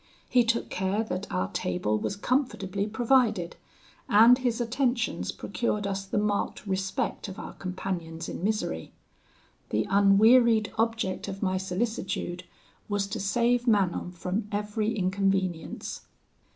He 0.27 0.43
took 0.43 0.71
care 0.71 1.03
that 1.03 1.31
our 1.31 1.49
table 1.51 1.99
was 1.99 2.15
comfortably 2.15 2.87
provided; 2.87 3.55
and 4.09 4.35
his 4.39 4.59
attentions 4.59 5.31
procured 5.31 5.85
us 5.85 6.07
the 6.07 6.17
marked 6.17 6.65
respect 6.65 7.27
of 7.27 7.37
our 7.37 7.53
companions 7.53 8.27
in 8.27 8.43
misery. 8.43 8.93
The 9.69 9.85
unwearied 9.91 10.73
object 10.75 11.27
of 11.27 11.43
my 11.43 11.57
solicitude 11.57 12.45
was 12.89 13.05
to 13.09 13.19
save 13.19 13.67
Manon 13.67 14.11
from 14.11 14.47
every 14.51 14.91
inconvenience. 14.97 16.01